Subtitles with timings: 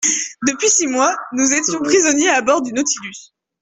[0.47, 3.35] Depuis six mois nous étions prisonniers à bord du Nautilus.